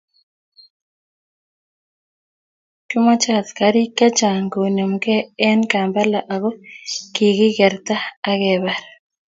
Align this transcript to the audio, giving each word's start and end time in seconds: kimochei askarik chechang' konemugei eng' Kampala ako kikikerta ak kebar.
kimochei 2.87 3.37
askarik 3.41 3.89
chechang' 3.97 4.49
konemugei 4.53 5.29
eng' 5.47 5.67
Kampala 5.71 6.19
ako 6.33 6.49
kikikerta 7.13 7.95
ak 8.29 8.37
kebar. 8.41 8.79